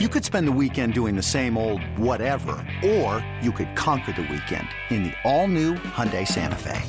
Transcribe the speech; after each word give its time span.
You 0.00 0.08
could 0.08 0.24
spend 0.24 0.48
the 0.48 0.58
weekend 0.60 0.92
doing 0.92 1.14
the 1.14 1.22
same 1.22 1.56
old 1.56 1.80
whatever, 1.96 2.56
or 2.84 3.24
you 3.40 3.52
could 3.52 3.76
conquer 3.76 4.10
the 4.10 4.22
weekend 4.22 4.66
in 4.90 5.04
the 5.04 5.12
all-new 5.22 5.74
Hyundai 5.74 6.26
Santa 6.26 6.56
Fe. 6.56 6.82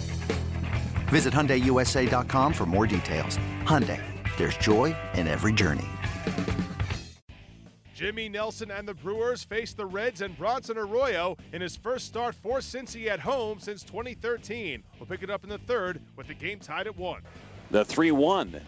Visit 1.09 1.31
HyundaiUSA.com 1.31 2.51
for 2.51 2.65
more 2.65 2.87
details. 2.87 3.37
Hyundai, 3.61 4.01
there's 4.37 4.57
joy 4.57 4.95
in 5.13 5.27
every 5.27 5.53
journey. 5.53 5.85
Jimmy 7.93 8.27
Nelson 8.27 8.71
and 8.71 8.87
the 8.87 8.95
Brewers 8.95 9.43
face 9.43 9.75
the 9.75 9.85
Reds 9.85 10.21
and 10.21 10.35
Bronson 10.35 10.79
Arroyo 10.79 11.37
in 11.53 11.61
his 11.61 11.75
first 11.75 12.07
start 12.07 12.33
for 12.33 12.57
Cincy 12.57 13.05
at 13.05 13.19
home 13.19 13.59
since 13.59 13.83
2013. 13.83 14.81
We'll 14.97 15.05
pick 15.05 15.21
it 15.21 15.29
up 15.29 15.43
in 15.43 15.51
the 15.51 15.59
third 15.59 16.01
with 16.15 16.25
the 16.25 16.33
game 16.33 16.57
tied 16.57 16.87
at 16.87 16.97
one. 16.97 17.21
The 17.69 17.85
3 17.85 18.09
1. 18.09 18.59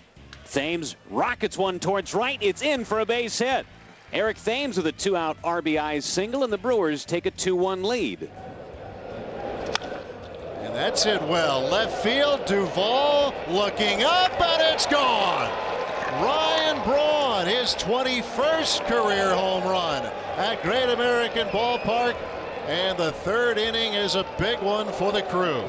Thames 0.45 0.95
rockets 1.09 1.57
one 1.57 1.79
towards 1.79 2.13
right. 2.13 2.37
It's 2.39 2.61
in 2.61 2.85
for 2.85 2.99
a 2.99 3.05
base 3.05 3.39
hit. 3.39 3.65
Eric 4.13 4.37
Thames 4.37 4.77
with 4.77 4.87
a 4.87 4.91
two 4.93 5.17
out 5.17 5.41
RBI 5.41 6.01
single, 6.01 6.43
and 6.45 6.53
the 6.53 6.57
Brewers 6.57 7.03
take 7.03 7.25
a 7.25 7.31
2 7.31 7.55
1 7.55 7.83
lead. 7.83 8.29
And 10.61 10.73
that's 10.73 11.05
it 11.05 11.21
well. 11.23 11.61
Left 11.61 12.01
field, 12.01 12.45
Duvall 12.45 13.33
looking 13.49 14.03
up, 14.03 14.39
and 14.39 14.61
it's 14.73 14.85
gone. 14.85 15.49
Ryan 16.23 16.81
Braun, 16.83 17.47
his 17.47 17.75
21st 17.75 18.85
career 18.87 19.35
home 19.35 19.63
run 19.63 20.05
at 20.37 20.63
Great 20.63 20.89
American 20.89 21.47
Ballpark. 21.49 22.15
And 22.67 22.97
the 22.97 23.11
third 23.11 23.57
inning 23.57 23.93
is 23.93 24.15
a 24.15 24.25
big 24.37 24.59
one 24.59 24.91
for 24.93 25.11
the 25.11 25.21
crew. 25.23 25.63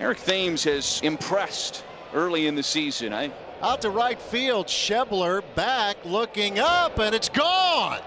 Eric 0.00 0.18
Thames 0.18 0.64
has 0.64 1.00
impressed 1.02 1.84
early 2.14 2.46
in 2.46 2.54
the 2.54 2.62
season. 2.62 3.12
I 3.12 3.30
out 3.62 3.82
to 3.82 3.90
right 3.90 4.20
field. 4.20 4.66
Schebler 4.66 5.42
back 5.54 5.96
looking 6.04 6.58
up, 6.58 6.98
and 6.98 7.14
it's 7.14 7.28
gone. 7.28 8.00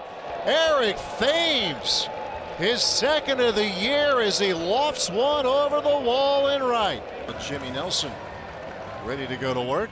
Eric 0.44 0.96
Thames, 1.18 2.08
his 2.58 2.82
second 2.82 3.40
of 3.40 3.54
the 3.54 3.66
year 3.66 4.20
as 4.20 4.38
he 4.38 4.52
lofts 4.52 5.10
one 5.10 5.46
over 5.46 5.80
the 5.80 5.88
wall 5.88 6.48
in 6.48 6.62
right. 6.62 7.02
Jimmy 7.40 7.70
Nelson 7.70 8.12
ready 9.06 9.26
to 9.26 9.36
go 9.36 9.54
to 9.54 9.60
work. 9.60 9.90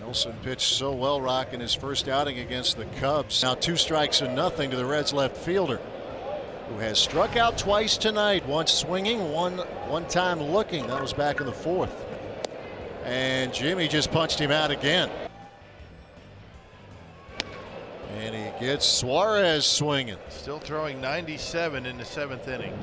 Nelson 0.00 0.34
pitched 0.42 0.76
so 0.76 0.92
well, 0.92 1.20
Rock, 1.20 1.52
in 1.52 1.60
his 1.60 1.72
first 1.72 2.08
outing 2.08 2.40
against 2.40 2.76
the 2.76 2.84
Cubs. 3.00 3.42
Now 3.42 3.54
two 3.54 3.76
strikes 3.76 4.20
and 4.20 4.34
nothing 4.34 4.70
to 4.70 4.76
the 4.76 4.84
Reds 4.84 5.12
left 5.12 5.36
fielder, 5.36 5.80
who 6.68 6.78
has 6.78 6.98
struck 6.98 7.36
out 7.36 7.58
twice 7.58 7.96
tonight. 7.96 8.46
Once 8.46 8.72
swinging, 8.72 9.30
one 9.32 9.58
one 9.88 10.06
time 10.08 10.40
looking. 10.40 10.86
That 10.88 11.00
was 11.00 11.12
back 11.12 11.40
in 11.40 11.46
the 11.46 11.52
fourth. 11.52 12.04
And 13.06 13.54
Jimmy 13.54 13.86
just 13.86 14.10
punched 14.10 14.40
him 14.40 14.50
out 14.50 14.72
again. 14.72 15.08
And 18.16 18.34
he 18.34 18.50
gets 18.58 18.84
Suarez 18.84 19.64
swinging. 19.64 20.18
Still 20.28 20.58
throwing 20.58 21.00
97 21.00 21.86
in 21.86 21.98
the 21.98 22.04
seventh 22.04 22.48
inning. 22.48 22.76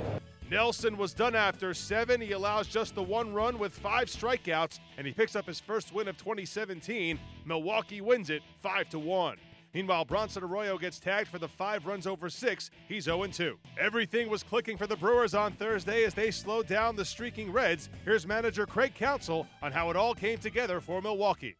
Nelson 0.49 0.95
was 0.95 1.13
done 1.13 1.35
after 1.35 1.73
seven. 1.73 2.21
He 2.21 2.31
allows 2.31 2.67
just 2.67 2.95
the 2.95 3.03
one 3.03 3.33
run 3.33 3.59
with 3.59 3.73
five 3.73 4.07
strikeouts, 4.07 4.79
and 4.97 5.05
he 5.05 5.11
picks 5.11 5.35
up 5.35 5.45
his 5.45 5.59
first 5.59 5.93
win 5.93 6.07
of 6.07 6.15
2017. 6.15 7.19
Milwaukee 7.43 7.99
wins 7.99 8.29
it 8.29 8.43
5 8.61 8.89
to 8.89 8.99
1. 8.99 9.37
Meanwhile, 9.73 10.05
Bronson 10.05 10.43
Arroyo 10.43 10.77
gets 10.77 10.99
tagged 10.99 11.27
for 11.27 11.39
the 11.39 11.47
five 11.47 11.87
runs 11.87 12.05
over 12.05 12.29
six. 12.29 12.69
He's 12.87 13.05
0 13.05 13.25
2. 13.25 13.57
Everything 13.79 14.29
was 14.29 14.43
clicking 14.43 14.77
for 14.77 14.85
the 14.85 14.95
Brewers 14.95 15.33
on 15.33 15.53
Thursday 15.53 16.03
as 16.03 16.13
they 16.13 16.29
slowed 16.29 16.67
down 16.67 16.95
the 16.95 17.05
streaking 17.05 17.51
Reds. 17.51 17.89
Here's 18.05 18.27
manager 18.27 18.67
Craig 18.67 18.93
Counsell 18.93 19.47
on 19.63 19.71
how 19.71 19.89
it 19.89 19.95
all 19.95 20.13
came 20.13 20.37
together 20.37 20.79
for 20.79 21.01
Milwaukee. 21.01 21.55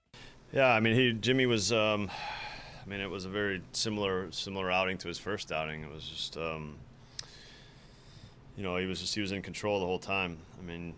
Yeah, 0.52 0.68
I 0.68 0.80
mean, 0.80 0.94
he 0.96 1.14
Jimmy 1.14 1.48
was. 1.48 1.72
Um, 1.72 2.12
I 2.86 2.90
mean, 2.90 3.00
it 3.00 3.10
was 3.10 3.26
a 3.26 3.30
very 3.30 3.62
similar 3.72 4.32
similar 4.32 4.70
outing 4.70 5.00
to 5.00 5.08
his 5.08 5.18
first 5.18 5.52
outing. 5.52 5.84
It 5.84 5.92
was 5.92 6.08
just, 6.08 6.38
um, 6.38 6.76
you 8.56 8.64
know, 8.64 8.78
he 8.78 8.86
was 8.86 9.00
just 9.00 9.16
he 9.16 9.22
was 9.22 9.32
in 9.32 9.42
control 9.42 9.80
the 9.80 9.86
whole 9.88 10.00
time. 10.00 10.38
I 10.60 10.64
mean, 10.64 10.94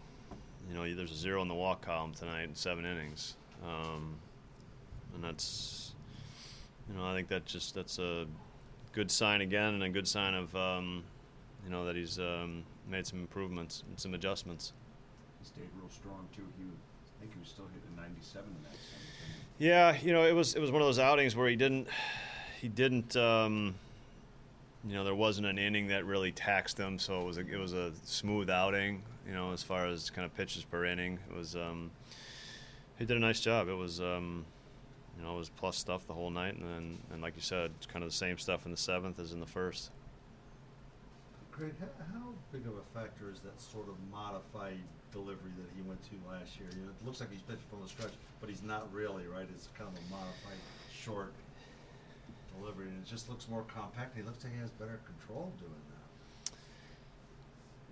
you 0.67 0.75
know, 0.75 0.93
there's 0.93 1.11
a 1.11 1.15
zero 1.15 1.41
in 1.41 1.47
the 1.47 1.53
walk 1.53 1.81
column 1.81 2.13
tonight 2.13 2.43
in 2.43 2.55
seven 2.55 2.85
innings, 2.85 3.35
um, 3.63 4.15
and 5.13 5.23
that's 5.23 5.93
you 6.89 6.97
know, 6.97 7.05
I 7.05 7.13
think 7.13 7.27
that 7.29 7.45
just 7.45 7.75
that's 7.75 7.99
a 7.99 8.25
good 8.93 9.11
sign 9.11 9.41
again, 9.41 9.73
and 9.73 9.83
a 9.83 9.89
good 9.89 10.07
sign 10.07 10.33
of 10.33 10.55
um, 10.55 11.03
you 11.63 11.71
know 11.71 11.85
that 11.85 11.95
he's 11.95 12.19
um, 12.19 12.63
made 12.89 13.05
some 13.05 13.19
improvements 13.19 13.83
and 13.87 13.99
some 13.99 14.13
adjustments. 14.13 14.73
He 15.39 15.45
stayed 15.47 15.69
real 15.79 15.89
strong 15.89 16.27
too. 16.35 16.43
He, 16.57 16.63
I 16.65 17.21
think 17.21 17.33
he 17.33 17.39
was 17.39 17.49
still 17.49 17.65
hitting 17.73 17.95
97 17.95 18.45
in 18.47 18.63
that. 18.63 18.77
Yeah, 19.57 19.97
you 20.01 20.13
know, 20.13 20.23
it 20.25 20.33
was 20.33 20.55
it 20.55 20.59
was 20.59 20.71
one 20.71 20.81
of 20.81 20.87
those 20.87 20.99
outings 20.99 21.35
where 21.35 21.49
he 21.49 21.55
didn't 21.55 21.87
he 22.61 22.67
didn't. 22.67 23.15
Um, 23.15 23.75
you 24.87 24.93
know, 24.93 25.03
there 25.03 25.15
wasn't 25.15 25.47
an 25.47 25.57
inning 25.57 25.87
that 25.87 26.05
really 26.05 26.31
taxed 26.31 26.77
him, 26.77 26.99
so 26.99 27.21
it 27.21 27.25
was 27.25 27.37
a, 27.37 27.41
it 27.41 27.57
was 27.57 27.73
a 27.73 27.91
smooth 28.03 28.49
outing. 28.51 29.01
You 29.27 29.33
know, 29.33 29.51
as 29.51 29.63
far 29.63 29.87
as 29.87 30.11
kind 30.11 30.25
of 30.25 30.35
pitches 30.35 30.63
per 30.63 30.85
inning, 30.85 31.17
it 31.29 31.35
was. 31.35 31.55
Um, 31.55 31.91
he 32.99 33.05
did 33.05 33.17
a 33.17 33.19
nice 33.19 33.39
job. 33.39 33.67
It 33.67 33.73
was. 33.73 33.99
Um, 33.99 34.45
you 35.17 35.23
know, 35.23 35.35
it 35.35 35.37
was 35.37 35.49
plus 35.49 35.77
stuff 35.77 36.05
the 36.07 36.13
whole 36.13 36.29
night, 36.29 36.55
and 36.55 36.65
then, 36.65 36.97
and 37.11 37.21
like 37.21 37.35
you 37.35 37.41
said, 37.41 37.71
it's 37.77 37.85
kind 37.85 38.03
of 38.03 38.09
the 38.09 38.15
same 38.15 38.37
stuff 38.37 38.65
in 38.65 38.71
the 38.71 38.77
seventh 38.77 39.19
as 39.19 39.31
in 39.31 39.39
the 39.39 39.45
first. 39.45 39.91
Craig, 41.51 41.73
how 42.11 42.33
big 42.51 42.67
of 42.67 42.73
a 42.73 42.99
factor 42.99 43.31
is 43.31 43.39
that 43.39 43.59
sort 43.61 43.87
of 43.87 43.95
modified 44.11 44.79
delivery 45.13 45.51
that 45.57 45.69
he 45.73 45.81
went 45.87 46.01
to 46.03 46.15
last 46.29 46.59
year? 46.59 46.67
You 46.75 46.83
know, 46.83 46.89
it 46.89 47.05
looks 47.05 47.21
like 47.21 47.31
he's 47.31 47.41
pitching 47.41 47.63
from 47.69 47.81
the 47.81 47.87
stretch, 47.87 48.11
but 48.41 48.49
he's 48.49 48.61
not 48.61 48.91
really, 48.93 49.25
right? 49.27 49.47
It's 49.55 49.69
kind 49.77 49.89
of 49.89 49.95
a 49.95 50.11
modified, 50.11 50.59
short 50.91 51.31
delivery, 52.59 52.87
and 52.87 52.97
it 52.97 53.09
just 53.09 53.29
looks 53.29 53.47
more 53.47 53.63
compact. 53.73 54.17
He 54.17 54.23
looks 54.23 54.43
like 54.43 54.53
he 54.53 54.59
has 54.59 54.69
better 54.71 54.99
control 55.05 55.53
doing 55.59 55.71
that. 55.71 55.95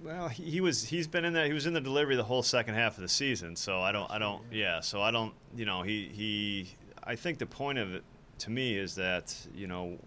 Well, 0.03 0.27
he, 0.27 0.43
he 0.43 0.61
was 0.61 0.83
he's 0.83 1.07
been 1.07 1.23
in 1.23 1.31
there. 1.31 1.45
He 1.45 1.53
was 1.53 1.65
in 1.65 1.73
the 1.73 1.81
delivery 1.81 2.17
the 2.17 2.23
whole 2.23 2.43
second 2.43 2.75
half 2.75 2.97
of 2.97 3.01
the 3.01 3.07
season. 3.07 3.55
So 3.55 3.79
I 3.79 3.93
don't 3.93 4.11
I 4.11 4.19
don't 4.19 4.41
yeah. 4.51 4.81
So 4.81 5.01
I 5.01 5.11
don't 5.11 5.33
you 5.55 5.65
know 5.65 5.81
he 5.83 6.09
he 6.13 6.67
I 7.05 7.15
think 7.15 7.37
the 7.37 7.45
point 7.45 7.77
of 7.77 7.93
it 7.93 8.03
to 8.39 8.49
me 8.49 8.77
is 8.77 8.95
that 8.95 9.35
you 9.53 9.67
know 9.67 9.97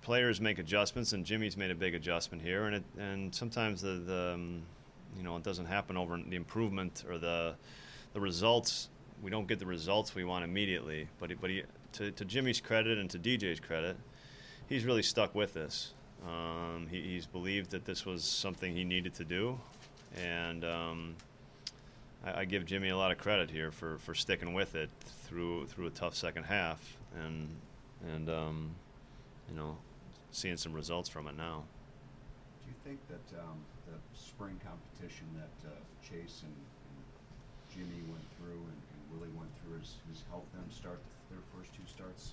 players 0.00 0.40
make 0.40 0.58
adjustments, 0.58 1.12
and 1.12 1.24
Jimmy's 1.24 1.56
made 1.56 1.70
a 1.70 1.74
big 1.74 1.94
adjustment 1.94 2.42
here, 2.42 2.64
and 2.64 2.76
it, 2.76 2.84
and 2.98 3.34
sometimes 3.34 3.82
the, 3.82 3.88
the 4.06 4.32
um, 4.34 4.62
you 5.16 5.22
know 5.22 5.36
it 5.36 5.42
doesn't 5.42 5.66
happen 5.66 5.96
over 5.96 6.16
the 6.16 6.36
improvement 6.36 7.04
or 7.08 7.18
the 7.18 7.54
the 8.12 8.20
results. 8.20 8.88
We 9.22 9.30
don't 9.30 9.48
get 9.48 9.58
the 9.58 9.66
results 9.66 10.14
we 10.14 10.24
want 10.24 10.44
immediately, 10.44 11.08
but 11.18 11.30
he, 11.30 11.36
but 11.36 11.50
he, 11.50 11.62
to, 11.94 12.10
to 12.10 12.24
Jimmy's 12.24 12.60
credit 12.60 12.98
and 12.98 13.08
to 13.10 13.18
DJ's 13.18 13.60
credit, 13.60 13.96
he's 14.68 14.84
really 14.84 15.02
stuck 15.02 15.34
with 15.34 15.54
this. 15.54 15.94
Um, 16.26 16.86
he, 16.90 17.00
he's 17.00 17.26
believed 17.26 17.70
that 17.70 17.86
this 17.86 18.04
was 18.04 18.24
something 18.24 18.74
he 18.74 18.84
needed 18.84 19.14
to 19.14 19.24
do, 19.24 19.58
and 20.22 20.64
um, 20.64 21.16
I, 22.24 22.40
I, 22.40 22.44
give 22.44 22.64
Jimmy 22.66 22.88
a 22.88 22.96
lot 22.96 23.10
of 23.10 23.18
credit 23.18 23.50
here 23.50 23.70
for, 23.70 23.98
for 23.98 24.14
sticking 24.14 24.54
with 24.54 24.74
it 24.74 24.90
through 25.24 25.66
through 25.66 25.86
a 25.86 25.90
tough 25.90 26.14
second 26.14 26.44
half 26.44 26.96
and 27.24 27.48
and 28.12 28.28
um, 28.28 28.70
you 29.48 29.56
know 29.56 29.76
seeing 30.32 30.56
some 30.56 30.72
results 30.72 31.08
from 31.08 31.26
it 31.28 31.36
now. 31.36 31.64
Do 32.64 32.68
you 32.68 32.76
think 32.84 33.00
that 33.08 33.40
um, 33.40 33.58
the 33.86 33.98
spring 34.18 34.60
competition 34.64 35.26
that 35.36 35.68
uh, 35.68 35.74
Chase 36.02 36.42
and, 36.42 36.52
and, 36.52 37.74
Jimmy 37.74 38.02
went 38.08 38.24
through 38.38 38.56
and, 38.56 38.80
and 38.92 39.00
Willie 39.12 39.32
went 39.36 39.50
through 39.60 39.78
has, 39.78 39.94
has 40.08 40.22
helped 40.30 40.52
them 40.54 40.64
start 40.70 40.98
the, 41.28 41.34
their 41.34 41.44
first 41.54 41.74
two 41.74 41.82
starts 41.86 42.32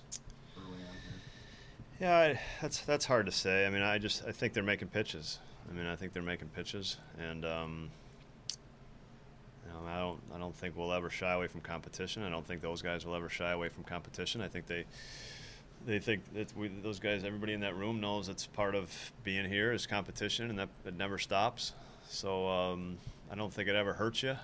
early 0.56 0.80
on 0.82 0.96
here? 1.04 1.20
Yeah, 2.00 2.38
that's 2.60 2.80
that's 2.80 3.04
hard 3.04 3.26
to 3.26 3.32
say. 3.32 3.66
I 3.66 3.70
mean, 3.70 3.82
I 3.82 3.98
just 3.98 4.24
I 4.26 4.32
think 4.32 4.52
they're 4.52 4.62
making 4.62 4.88
pitches. 4.88 5.38
I 5.70 5.72
mean, 5.72 5.86
I 5.86 5.96
think 5.96 6.12
they're 6.12 6.22
making 6.22 6.48
pitches, 6.48 6.98
and 7.18 7.44
um, 7.44 7.90
I 9.86 9.98
don't 9.98 10.20
I 10.34 10.38
don't 10.38 10.54
think 10.54 10.76
we'll 10.76 10.92
ever 10.92 11.10
shy 11.10 11.32
away 11.32 11.46
from 11.46 11.60
competition. 11.60 12.22
I 12.22 12.30
don't 12.30 12.46
think 12.46 12.60
those 12.60 12.82
guys 12.82 13.04
will 13.04 13.14
ever 13.14 13.28
shy 13.28 13.50
away 13.50 13.68
from 13.68 13.84
competition. 13.84 14.40
I 14.40 14.48
think 14.48 14.66
they 14.66 14.84
they 15.86 15.98
think 15.98 16.22
that 16.34 16.56
we, 16.56 16.68
those 16.68 16.98
guys, 16.98 17.24
everybody 17.24 17.52
in 17.52 17.60
that 17.60 17.76
room 17.76 18.00
knows 18.00 18.28
it's 18.28 18.46
part 18.46 18.74
of 18.74 19.12
being 19.22 19.48
here 19.48 19.72
is 19.72 19.86
competition, 19.86 20.50
and 20.50 20.58
that 20.58 20.68
it 20.86 20.96
never 20.96 21.18
stops. 21.18 21.72
So 22.08 22.48
um, 22.48 22.98
I 23.30 23.34
don't 23.34 23.52
think 23.52 23.68
it 23.68 23.74
ever 23.74 23.92
hurts 23.92 24.22
you, 24.22 24.36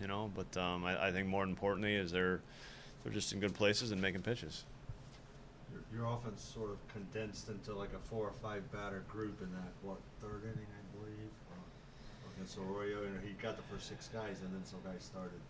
you 0.00 0.06
know. 0.06 0.30
But 0.34 0.60
um, 0.60 0.84
I, 0.84 1.08
I, 1.08 1.12
think 1.12 1.26
more 1.26 1.44
importantly 1.44 1.94
is 1.94 2.12
they're 2.12 2.40
they're 3.02 3.12
just 3.12 3.32
in 3.32 3.40
good 3.40 3.54
places 3.54 3.90
and 3.90 4.00
making 4.00 4.22
pitches. 4.22 4.64
Your, 5.72 6.00
your 6.00 6.12
offense 6.12 6.42
sort 6.42 6.70
of 6.70 6.76
condensed 6.92 7.48
into 7.48 7.74
like 7.74 7.92
a 7.94 8.08
four 8.08 8.26
or 8.26 8.32
five 8.42 8.70
batter 8.72 9.02
group 9.08 9.40
in 9.42 9.50
that 9.52 9.72
what 9.82 9.98
third 10.20 10.42
inning, 10.44 10.66
I 10.66 10.98
believe 10.98 11.30
against 12.38 12.58
Arroyo, 12.58 13.02
and 13.04 13.20
he 13.26 13.34
got 13.42 13.56
the 13.56 13.62
first 13.64 13.88
six 13.88 14.08
guys, 14.08 14.36
and 14.42 14.52
then 14.54 14.64
some 14.64 14.78
guys 14.84 15.02
started. 15.02 15.40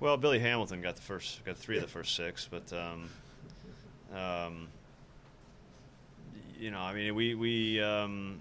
Well, 0.00 0.16
Billy 0.16 0.38
Hamilton 0.38 0.80
got 0.80 0.96
the 0.96 1.02
first, 1.02 1.44
got 1.44 1.56
three 1.56 1.76
of 1.76 1.82
the 1.82 1.88
first 1.88 2.16
six, 2.16 2.48
but 2.50 2.72
um, 2.72 3.08
um, 4.16 4.68
you 6.58 6.70
know, 6.70 6.80
I 6.80 6.94
mean, 6.94 7.14
we 7.14 7.34
we 7.34 7.80
um, 7.80 8.40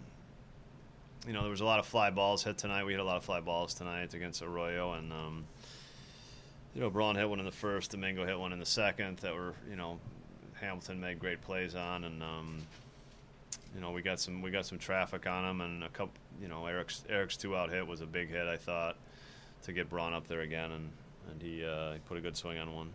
you 1.27 1.33
know 1.33 1.41
there 1.41 1.51
was 1.51 1.61
a 1.61 1.65
lot 1.65 1.79
of 1.79 1.85
fly 1.85 2.09
balls 2.09 2.43
hit 2.43 2.57
tonight. 2.57 2.85
We 2.85 2.93
had 2.93 3.01
a 3.01 3.03
lot 3.03 3.17
of 3.17 3.25
fly 3.25 3.41
balls 3.41 3.73
tonight 3.73 4.13
against 4.13 4.41
Arroyo, 4.41 4.93
and 4.93 5.11
um, 5.11 5.45
you 6.73 6.81
know, 6.81 6.89
Braun 6.89 7.15
hit 7.15 7.29
one 7.29 7.39
in 7.39 7.45
the 7.45 7.51
first, 7.51 7.91
Domingo 7.91 8.25
hit 8.25 8.39
one 8.39 8.53
in 8.53 8.59
the 8.59 8.65
second 8.65 9.17
that 9.19 9.35
were 9.35 9.53
you 9.69 9.75
know 9.75 9.99
Hamilton 10.59 10.99
made 10.99 11.19
great 11.19 11.41
plays 11.41 11.75
on, 11.75 12.05
and 12.05 12.23
um, 12.23 12.61
you 13.73 13.81
know 13.81 13.91
we 13.91 14.01
got 14.01 14.19
some 14.19 14.41
we 14.41 14.51
got 14.51 14.65
some 14.65 14.77
traffic 14.77 15.27
on 15.27 15.49
him, 15.49 15.61
and 15.61 15.83
a 15.83 15.89
couple. 15.89 16.13
You 16.41 16.47
know, 16.47 16.65
Eric's 16.65 17.03
Eric's 17.09 17.37
two 17.37 17.55
out 17.55 17.69
hit 17.69 17.85
was 17.85 18.01
a 18.01 18.05
big 18.05 18.29
hit. 18.29 18.47
I 18.47 18.57
thought 18.57 18.97
to 19.63 19.73
get 19.73 19.89
Braun 19.89 20.13
up 20.13 20.27
there 20.27 20.41
again, 20.41 20.71
and 20.71 20.89
and 21.29 21.41
he, 21.41 21.65
uh, 21.65 21.93
he 21.93 21.99
put 21.99 22.17
a 22.17 22.21
good 22.21 22.35
swing 22.35 22.57
on 22.57 22.73
one. 22.73 22.89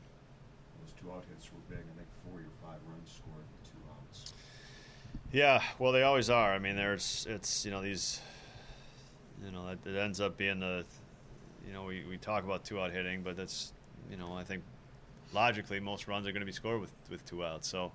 Those 0.82 0.94
two 1.00 1.11
out 1.11 1.25
hits 1.31 1.50
were 1.52 1.75
big. 1.75 1.84
I 1.84 1.96
think 1.96 2.08
four 2.25 2.40
or 2.40 2.44
five 2.62 2.81
runs 2.88 3.11
scored 3.11 3.44
with 3.61 3.70
two 3.70 3.78
outs. 3.90 4.32
Yeah, 5.32 5.62
well, 5.78 5.93
they 5.93 6.02
always 6.02 6.31
are. 6.31 6.52
I 6.52 6.58
mean, 6.58 6.76
there's 6.76 7.26
it's 7.29 7.64
you 7.64 7.70
know 7.70 7.82
these, 7.82 8.20
you 9.44 9.50
know, 9.50 9.69
it, 9.69 9.79
it 9.87 9.96
ends 9.96 10.20
up 10.20 10.37
being 10.37 10.61
the, 10.61 10.84
you 11.67 11.72
know, 11.72 11.84
we, 11.84 12.05
we 12.08 12.17
talk 12.17 12.44
about 12.44 12.64
two 12.64 12.81
out 12.81 12.93
hitting, 12.93 13.22
but 13.22 13.37
that's, 13.37 13.72
you 14.11 14.17
know, 14.17 14.34
I 14.34 14.44
think 14.44 14.62
logically 15.32 15.81
most 15.81 16.08
runs 16.08 16.26
are 16.26 16.32
going 16.32 16.40
to 16.40 16.46
be 16.46 16.52
scored 16.52 16.81
with 16.81 16.93
with 17.11 17.25
two 17.26 17.44
outs. 17.44 17.69
So, 17.69 17.93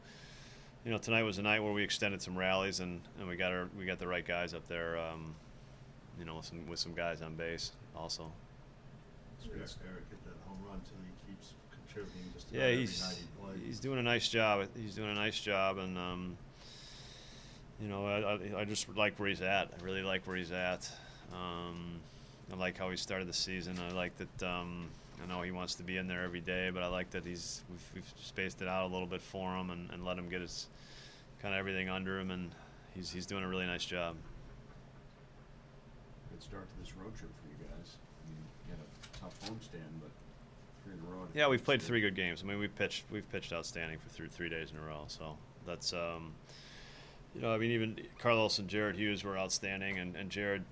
you 0.86 0.92
know, 0.92 0.98
tonight 0.98 1.24
was 1.24 1.38
a 1.38 1.42
night 1.42 1.62
where 1.62 1.74
we 1.74 1.84
extended 1.84 2.22
some 2.22 2.38
rallies 2.38 2.80
and, 2.80 3.02
and 3.20 3.28
we 3.28 3.36
got 3.36 3.52
our 3.52 3.70
we 3.78 3.86
got 3.86 4.00
the 4.00 4.08
right 4.08 4.26
guys 4.26 4.54
up 4.54 4.68
there, 4.68 4.98
um, 4.98 5.36
you 6.18 6.26
know, 6.26 6.38
with 6.38 6.46
some 6.46 6.68
with 6.68 6.80
some 6.80 6.94
guys 6.94 7.22
on 7.22 7.36
base 7.36 7.72
also. 7.96 8.32
Eric 9.44 10.04
hit 10.10 10.24
that 10.24 10.34
home 10.48 10.58
run 10.68 10.80
too. 10.82 10.92
He 11.06 11.32
keeps 11.32 11.54
contributing 11.72 12.32
just 12.34 12.50
about 12.50 12.62
Yeah, 12.62 12.72
he's 12.72 13.18
he 13.18 13.66
he's 13.66 13.80
doing 13.80 14.00
a 14.00 14.04
nice 14.04 14.28
job. 14.30 14.68
He's 14.76 14.96
doing 14.96 15.10
a 15.10 15.16
nice 15.16 15.40
job, 15.40 15.78
and 15.78 15.98
um, 15.98 16.38
you 17.82 17.88
know, 17.88 18.06
I, 18.06 18.58
I, 18.58 18.62
I 18.62 18.66
just 18.66 18.88
like 18.96 19.20
where 19.20 19.30
he's 19.30 19.42
at. 19.42 19.72
I 19.80 19.84
really 19.84 20.04
like 20.04 20.26
where 20.28 20.36
he's 20.36 20.52
at. 20.52 20.90
Um, 21.34 22.00
I 22.52 22.56
like 22.56 22.78
how 22.78 22.90
he 22.90 22.98
started 22.98 23.28
the 23.28 23.34
season. 23.34 23.80
I 23.80 23.94
like 23.94 24.14
that. 24.18 24.48
Um, 24.48 24.90
I 25.22 25.28
know 25.28 25.42
he 25.42 25.52
wants 25.52 25.76
to 25.76 25.84
be 25.84 25.98
in 25.98 26.08
there 26.08 26.24
every 26.24 26.42
day, 26.42 26.70
but 26.70 26.84
I 26.84 26.88
like 26.88 27.12
that 27.12 27.26
he's 27.26 27.62
we've, 27.70 27.92
we've 27.96 28.14
spaced 28.22 28.62
it 28.62 28.68
out 28.68 28.90
a 28.90 28.92
little 28.92 29.08
bit 29.08 29.22
for 29.22 29.56
him 29.56 29.70
and, 29.70 29.90
and 29.92 30.04
let 30.06 30.18
him 30.18 30.30
get 30.30 30.42
his 30.42 30.68
kind 31.42 31.54
of 31.54 31.60
everything 31.60 31.90
under 31.90 32.20
him, 32.20 32.32
and 32.32 32.52
he's 32.96 33.12
he's 33.12 33.26
doing 33.26 33.44
a 33.44 33.48
really 33.48 33.66
nice 33.66 33.86
job. 33.86 34.16
Good 36.32 36.42
start 36.42 36.68
to 36.70 36.80
this 36.80 36.96
road 36.96 37.16
trip 37.16 37.32
for 37.42 37.48
you 37.48 37.68
guys. 37.68 37.98
I 38.26 38.30
mean, 38.30 38.44
you 38.68 38.74
had 38.74 38.80
a 38.80 39.20
tough 39.20 39.40
homestand, 39.50 40.02
but 40.02 40.12
three 40.84 40.94
in 40.94 41.00
a 41.00 41.12
row. 41.12 41.28
Yeah, 41.34 41.48
we've 41.48 41.64
played 41.64 41.82
three 41.82 42.02
good 42.02 42.16
games. 42.16 42.42
I 42.44 42.48
mean, 42.48 42.60
we've 42.60 42.76
pitched 42.76 43.06
we've 43.12 43.30
pitched 43.32 43.54
outstanding 43.54 44.00
for 44.00 44.10
three 44.10 44.28
three 44.28 44.50
days 44.50 44.72
in 44.72 44.78
a 44.78 44.82
row. 44.82 45.04
So 45.08 45.38
that's 45.66 45.94
um, 45.94 46.34
you 47.36 47.42
know, 47.42 47.54
I 47.54 47.58
mean, 47.58 47.72
even 47.72 48.00
Carlos 48.20 48.60
and 48.60 48.68
Jared 48.68 48.98
Hughes 48.98 49.24
were 49.24 49.38
outstanding, 49.38 50.00
and, 50.00 50.16
and 50.16 50.30
Jared, 50.30 50.64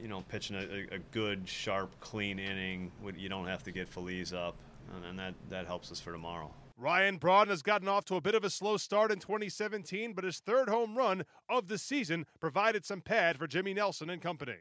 you 0.00 0.08
know, 0.08 0.22
pitching 0.28 0.56
a, 0.56 0.94
a, 0.94 0.98
good, 1.12 1.48
sharp, 1.48 1.98
clean 2.00 2.38
inning. 2.38 2.90
You 3.16 3.28
don't 3.28 3.46
have 3.46 3.62
to 3.64 3.72
get 3.72 3.88
Feliz 3.88 4.32
up, 4.32 4.56
and, 4.94 5.04
and 5.04 5.18
that 5.18 5.34
that 5.50 5.66
helps 5.66 5.90
us 5.92 6.00
for 6.00 6.12
tomorrow. 6.12 6.52
Ryan 6.78 7.16
Braun 7.16 7.48
has 7.48 7.62
gotten 7.62 7.88
off 7.88 8.04
to 8.06 8.16
a 8.16 8.20
bit 8.20 8.34
of 8.34 8.44
a 8.44 8.50
slow 8.50 8.76
start 8.76 9.10
in 9.10 9.18
2017, 9.18 10.12
but 10.12 10.24
his 10.24 10.40
third 10.40 10.68
home 10.68 10.96
run 10.96 11.24
of 11.48 11.68
the 11.68 11.78
season 11.78 12.26
provided 12.38 12.84
some 12.84 13.00
pad 13.00 13.38
for 13.38 13.46
Jimmy 13.46 13.72
Nelson 13.72 14.10
and 14.10 14.20
company. 14.20 14.56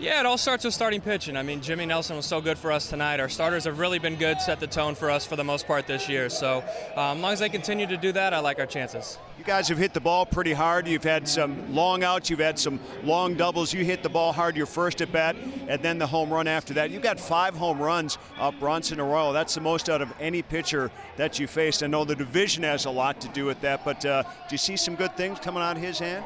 Yeah, 0.00 0.18
it 0.18 0.24
all 0.24 0.38
starts 0.38 0.64
with 0.64 0.72
starting 0.72 1.02
pitching. 1.02 1.36
I 1.36 1.42
mean, 1.42 1.60
Jimmy 1.60 1.84
Nelson 1.84 2.16
was 2.16 2.24
so 2.24 2.40
good 2.40 2.56
for 2.56 2.72
us 2.72 2.88
tonight. 2.88 3.20
Our 3.20 3.28
starters 3.28 3.64
have 3.64 3.78
really 3.78 3.98
been 3.98 4.16
good, 4.16 4.40
set 4.40 4.58
the 4.58 4.66
tone 4.66 4.94
for 4.94 5.10
us 5.10 5.26
for 5.26 5.36
the 5.36 5.44
most 5.44 5.66
part 5.66 5.86
this 5.86 6.08
year. 6.08 6.30
So, 6.30 6.64
um, 6.96 7.18
as 7.18 7.22
long 7.22 7.32
as 7.34 7.38
they 7.40 7.50
continue 7.50 7.86
to 7.86 7.98
do 7.98 8.10
that, 8.12 8.32
I 8.32 8.38
like 8.38 8.58
our 8.58 8.64
chances. 8.64 9.18
You 9.36 9.44
guys 9.44 9.68
have 9.68 9.76
hit 9.76 9.92
the 9.92 10.00
ball 10.00 10.24
pretty 10.24 10.54
hard. 10.54 10.88
You've 10.88 11.04
had 11.04 11.28
some 11.28 11.74
long 11.74 12.02
outs, 12.02 12.30
you've 12.30 12.40
had 12.40 12.58
some 12.58 12.80
long 13.04 13.34
doubles. 13.34 13.74
You 13.74 13.84
hit 13.84 14.02
the 14.02 14.08
ball 14.08 14.32
hard 14.32 14.56
your 14.56 14.64
first 14.64 15.02
at 15.02 15.12
bat, 15.12 15.36
and 15.68 15.82
then 15.82 15.98
the 15.98 16.06
home 16.06 16.32
run 16.32 16.48
after 16.48 16.72
that. 16.74 16.90
You've 16.90 17.02
got 17.02 17.20
five 17.20 17.54
home 17.54 17.78
runs 17.78 18.16
up 18.38 18.58
Bronson 18.58 19.00
Arroyo. 19.00 19.34
That's 19.34 19.54
the 19.54 19.60
most 19.60 19.90
out 19.90 20.00
of 20.00 20.10
any 20.18 20.40
pitcher 20.40 20.90
that 21.18 21.38
you 21.38 21.46
faced. 21.46 21.82
I 21.82 21.88
know 21.88 22.06
the 22.06 22.16
division 22.16 22.62
has 22.62 22.86
a 22.86 22.90
lot 22.90 23.20
to 23.20 23.28
do 23.28 23.44
with 23.44 23.60
that, 23.60 23.84
but 23.84 24.02
uh, 24.06 24.22
do 24.22 24.52
you 24.52 24.58
see 24.58 24.78
some 24.78 24.94
good 24.94 25.14
things 25.18 25.38
coming 25.40 25.62
out 25.62 25.76
of 25.76 25.82
his 25.82 25.98
hand? 25.98 26.24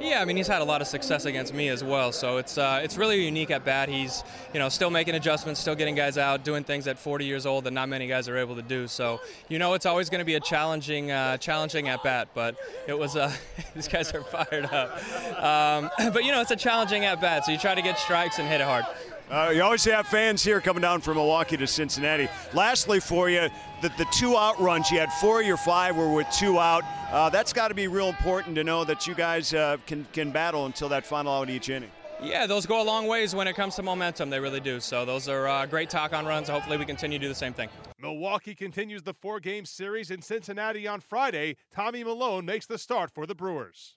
Yeah, 0.00 0.20
I 0.20 0.24
mean 0.24 0.36
he's 0.36 0.48
had 0.48 0.60
a 0.60 0.64
lot 0.64 0.80
of 0.80 0.86
success 0.86 1.24
against 1.24 1.54
me 1.54 1.68
as 1.68 1.84
well, 1.84 2.10
so 2.12 2.36
it's 2.38 2.58
uh, 2.58 2.80
it's 2.82 2.96
really 2.96 3.24
unique 3.24 3.50
at 3.50 3.64
bat. 3.64 3.88
He's 3.88 4.24
you 4.52 4.58
know 4.58 4.68
still 4.68 4.90
making 4.90 5.14
adjustments, 5.14 5.60
still 5.60 5.74
getting 5.74 5.94
guys 5.94 6.18
out, 6.18 6.44
doing 6.44 6.64
things 6.64 6.86
at 6.88 6.98
40 6.98 7.24
years 7.24 7.46
old 7.46 7.64
that 7.64 7.72
not 7.72 7.88
many 7.88 8.06
guys 8.06 8.28
are 8.28 8.36
able 8.36 8.56
to 8.56 8.62
do. 8.62 8.88
So 8.88 9.20
you 9.48 9.58
know 9.58 9.74
it's 9.74 9.86
always 9.86 10.10
going 10.10 10.18
to 10.18 10.24
be 10.24 10.34
a 10.34 10.40
challenging 10.40 11.10
uh, 11.10 11.36
challenging 11.38 11.88
at 11.88 12.02
bat, 12.02 12.28
but 12.34 12.56
it 12.86 12.98
was 12.98 13.16
uh, 13.16 13.32
these 13.74 13.88
guys 13.88 14.12
are 14.12 14.22
fired 14.24 14.66
up. 14.66 15.42
Um, 15.42 15.90
but 16.12 16.24
you 16.24 16.32
know 16.32 16.40
it's 16.40 16.50
a 16.50 16.56
challenging 16.56 17.04
at 17.04 17.20
bat, 17.20 17.44
so 17.44 17.52
you 17.52 17.58
try 17.58 17.74
to 17.74 17.82
get 17.82 17.98
strikes 17.98 18.38
and 18.38 18.48
hit 18.48 18.60
it 18.60 18.64
hard. 18.64 18.84
Uh, 19.30 19.50
you 19.54 19.62
always 19.62 19.84
have 19.84 20.06
fans 20.06 20.44
here 20.44 20.60
coming 20.60 20.82
down 20.82 21.00
from 21.00 21.16
Milwaukee 21.16 21.56
to 21.56 21.66
Cincinnati. 21.66 22.28
Lastly, 22.52 23.00
for 23.00 23.30
you, 23.30 23.48
the, 23.80 23.88
the 23.96 24.06
two 24.12 24.36
out 24.36 24.60
runs, 24.60 24.90
you 24.90 24.98
had 24.98 25.10
four 25.14 25.40
of 25.40 25.46
your 25.46 25.56
five 25.56 25.96
were 25.96 26.12
with 26.12 26.28
two 26.30 26.58
out. 26.58 26.84
Uh, 27.10 27.30
that's 27.30 27.52
got 27.52 27.68
to 27.68 27.74
be 27.74 27.88
real 27.88 28.08
important 28.08 28.54
to 28.56 28.64
know 28.64 28.84
that 28.84 29.06
you 29.06 29.14
guys 29.14 29.54
uh, 29.54 29.78
can, 29.86 30.06
can 30.12 30.30
battle 30.30 30.66
until 30.66 30.90
that 30.90 31.06
final 31.06 31.32
out 31.32 31.48
each 31.48 31.70
inning. 31.70 31.90
Yeah, 32.22 32.46
those 32.46 32.64
go 32.64 32.80
a 32.80 32.84
long 32.84 33.06
ways 33.06 33.34
when 33.34 33.48
it 33.48 33.54
comes 33.56 33.74
to 33.76 33.82
momentum. 33.82 34.30
They 34.30 34.40
really 34.40 34.60
do. 34.60 34.78
So 34.78 35.04
those 35.04 35.28
are 35.28 35.48
uh, 35.48 35.66
great 35.66 35.90
talk 35.90 36.12
on 36.12 36.26
runs. 36.26 36.48
Hopefully, 36.48 36.76
we 36.76 36.84
continue 36.84 37.18
to 37.18 37.24
do 37.24 37.28
the 37.28 37.34
same 37.34 37.52
thing. 37.52 37.68
Milwaukee 38.00 38.54
continues 38.54 39.02
the 39.02 39.14
four 39.14 39.40
game 39.40 39.64
series 39.64 40.10
in 40.10 40.22
Cincinnati 40.22 40.86
on 40.86 41.00
Friday. 41.00 41.56
Tommy 41.74 42.04
Milone 42.04 42.44
makes 42.44 42.66
the 42.66 42.78
start 42.78 43.10
for 43.10 43.26
the 43.26 43.34
Brewers. 43.34 43.96